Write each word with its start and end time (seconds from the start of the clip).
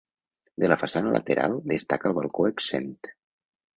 De 0.63 0.69
la 0.71 0.77
façana 0.83 1.11
lateral 1.17 1.57
destaca 1.73 2.11
el 2.13 2.17
balcó 2.21 2.49
exempt. 2.53 3.13